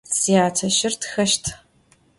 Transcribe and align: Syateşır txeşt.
Syateşır 0.17 0.93
txeşt. 1.01 1.45